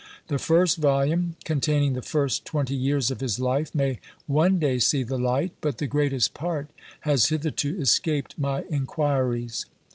[0.29, 5.03] The first volume, containing the first twenty years of his life, may one day see
[5.03, 9.67] the light; but the greatest part has hitherto escaped my inquiries."